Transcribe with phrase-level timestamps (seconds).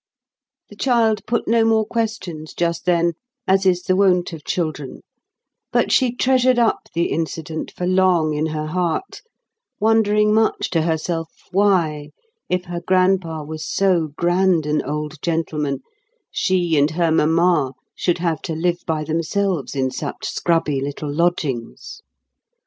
[0.69, 3.13] The child put no more questions just then
[3.47, 5.01] as is the wont of children;
[5.71, 9.21] but she treasured up the incident for long in her heart,
[9.79, 12.09] wondering much to herself why,
[12.49, 15.81] if her grandpa was so grand an old gentleman,
[16.31, 22.01] she and her mamma should have to live by themselves in such scrubby little lodgings.